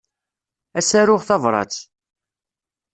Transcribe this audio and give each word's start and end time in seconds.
Ad 0.77 0.83
s-aruɣ 0.89 1.21
tabrat. 1.27 1.75